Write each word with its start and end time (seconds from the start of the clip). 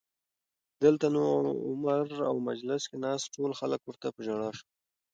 دلته 0.83 1.05
نو 1.15 1.21
عمر 1.67 2.05
او 2.29 2.35
مجلس 2.49 2.81
کې 2.89 2.97
ناست 3.03 3.27
ټول 3.35 3.51
خلک 3.59 3.81
ورته 3.83 4.07
په 4.15 4.21
ژړا 4.27 4.49
شول 4.57 4.69